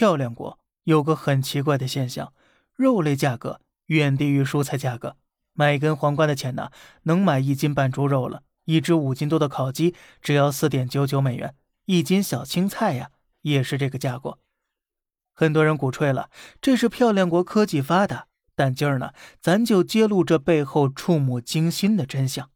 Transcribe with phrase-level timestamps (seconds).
[0.00, 2.32] 漂亮国有个很奇怪的现象，
[2.74, 5.18] 肉类价格远低于蔬菜价格。
[5.52, 6.70] 买一根黄瓜的钱呢，
[7.02, 13.10] 能买一斤半猪肉了；一只五斤多的烤鸡只要四点九九美元，一斤小青菜呀
[13.42, 14.38] 也是这个价格。
[15.34, 16.30] 很多人鼓吹了，
[16.62, 18.28] 这是漂亮国科技发达。
[18.54, 19.12] 但今儿呢，
[19.42, 22.48] 咱就揭露这背后触目惊心的真相。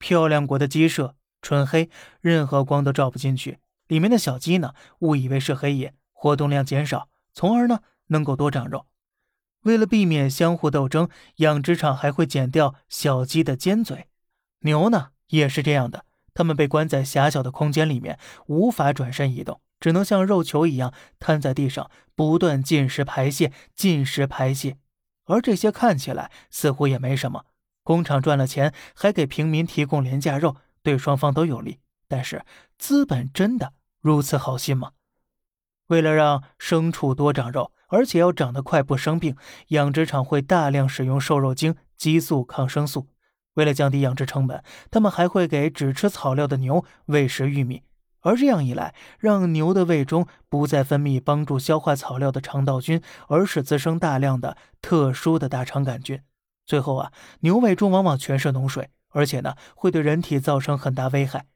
[0.00, 1.88] 漂亮国的鸡舍纯黑，
[2.20, 3.60] 任何光都照不进去。
[3.86, 8.86] 里面的小鸡呢，误以为是黑夜，活动量减少，从而呢能够多长肉。
[9.64, 14.06] 为了避免相互斗争，养殖场还会剪掉小鸡的尖嘴。
[14.60, 24.78] 牛呢也是这样的，它们被关在狭小的空间里面，无法转身移动，只能像肉球一样瘫在地上，不断进食排泄，进食排泄。
[25.26, 27.44] 而这些看起来似乎也没什么，
[27.82, 31.80] 工厂赚了钱，还给平民提供廉价肉，对双方都有利。
[32.08, 32.44] 但是
[32.78, 34.92] 资本真的如此好心吗？
[35.88, 39.36] 为了让牲畜多长肉，而且要长得快不生病，
[39.68, 43.08] 养殖场会大量使用瘦肉精、激素、抗生素。
[43.54, 47.82] 为了降低养殖成本，他们还会给只吃草料的牛喂食玉米。
[48.20, 56.20] 而这样一来，让牛的胃中不再分泌帮助消化草料的肠道菌，而是滋生大量的特殊的大肠杆菌。
[56.66, 61.46] 最后啊，牛胃中往往全是脓水，而且呢，会对人体造成很大危害。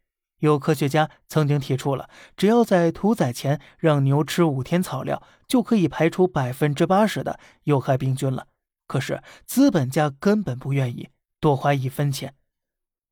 [0.41, 8.49] 有科学家曾经提出了，只要在屠宰前让牛吃五天草料，就可以排除百分之八十的有害病菌了。
[8.87, 12.35] 可是资本家根本不愿意多花一分钱，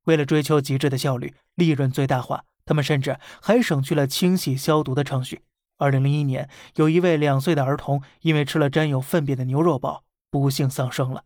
[0.05, 2.45] 为了追求极致的效率，利润最大化。
[2.65, 5.41] 他们甚至还省去了清洗消毒的程序。
[5.79, 11.25] 二零零一年，有一位两岁的儿童因为吃了沾有粪便的牛肉堡，不幸丧生了。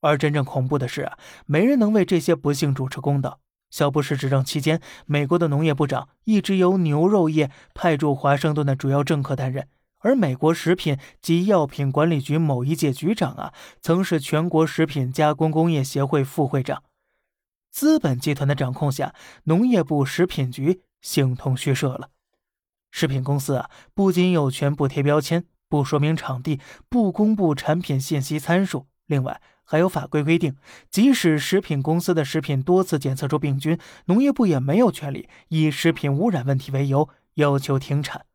[0.00, 3.40] 而真正恐怖的是啊，没人能为这些不幸主持公道。
[3.70, 16.82] 小布什执政期间，美国的农业部长一直由牛肉业派驻华盛顿的主要政客担任，而美国食品及药品管理局某一届局长啊，曾是全国食品加工工业协会副会长。
[17.70, 19.14] 资本集团的掌控下，
[19.44, 22.10] 农业部食品局形同虚设了。
[22.90, 30.56] 食品公司啊，不仅有权不贴标签、不说明场地、不公布产品信息参数，另外还有法规规定，
[30.90, 38.26] 即使食品公司的食品多次检测出病菌，农业部也没有权利以食品污染问题为由要求停产。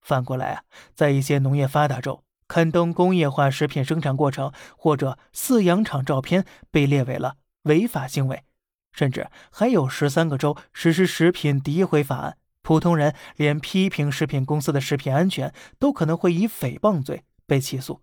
[0.00, 0.62] 反过来啊，
[0.94, 8.44] 在一些农业发达州，刊登工业化食品生产过程或者饲养场照片被列为了违法行为。
[8.92, 18.00] 甚至还有十三个州实施食品诋毁法案，普通人连批评食品公司的食品安全都可能会以诽谤罪被起诉。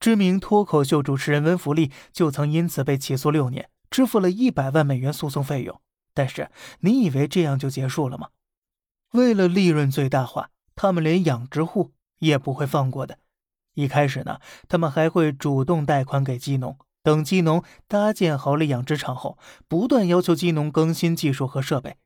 [0.00, 5.78] 知名脱口秀主持人温弗利就曾因此被起诉六年，支付了一百万美元诉讼费用。
[6.14, 6.50] 但是，
[6.80, 8.28] 你以为这样就结束了吗？
[9.12, 13.18] 为了利润最大化，他们连养殖户也不会放过的。
[13.74, 16.78] 一开始呢，他们还会主动贷款给鸡农。
[17.02, 21.96] 等鸡农搭建好了养殖场后，不断要求鸡农更新技术和设备。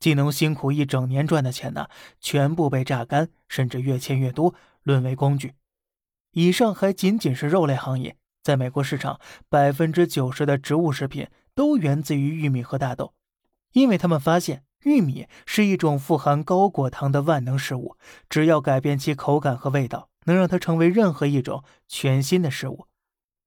[0.00, 1.86] 鸡农辛苦一整年赚的钱呢，
[2.18, 5.52] 全部被榨干，甚至越欠越多，沦为工具。
[6.32, 13.12] 以上还仅仅是肉类行业，在美国市场，百分之九十的植物食品都源自于玉米和大豆，
[13.72, 17.96] 因为他们发现玉米是一种富含高果糖的万能食物，
[18.30, 22.86] 只要改变其口感和味道，能让它成为任何一种全新的食物。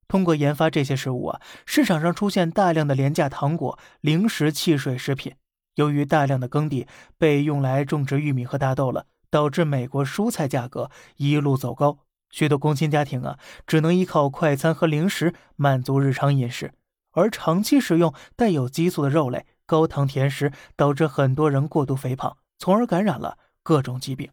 [0.08, 5.34] 通过研发这些食物啊，市场上出现大量的廉价糖果、零食、汽水、食品。
[5.74, 12.05] 由于大量的耕地被用来种植玉米和大豆了，导致美国蔬菜价格一路走高。
[12.36, 16.74] 许多工薪家庭啊，只能依靠快餐和零食满足日常饮食。
[17.14, 24.30] 而长期食用带有激素的肉类、高糖甜食，导致很多人过度肥胖，从而感染了各种疾病。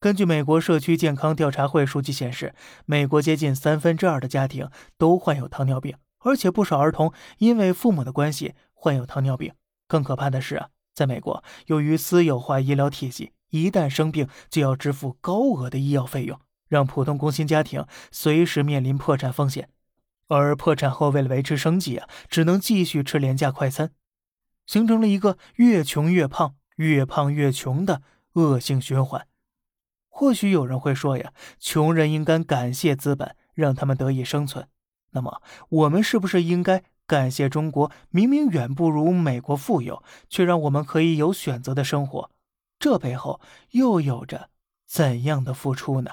[0.00, 2.54] 根据美国社区健康调查会数据显示，
[2.86, 9.52] 美国接近三分之二的家庭都患有糖尿病，而且不少儿童因为父母的关系患有糖尿病。
[9.86, 16.40] 更可怕的是啊，在美国，由于私有化医疗体系，一旦生病就要支付高额的医药费用，
[16.70, 19.68] 让普通工薪家庭随时面临破产风险。
[20.28, 23.90] 而破产后为了维持生计啊，只能继续吃廉价快餐，
[24.64, 28.02] 形成了一个越穷越胖、越胖越穷的
[28.34, 29.26] 恶性循环。
[30.08, 34.68] 或许有人会说呀，穷人应该感谢资本，让他们得以生存。
[35.10, 37.90] 那么，我们是不是应该感谢中国？
[38.10, 42.30] 明明远不如美国富有，却让我们可以有选择的生活，
[42.78, 43.40] 这背后
[43.72, 44.50] 又有着
[44.86, 46.12] 怎样的付出呢？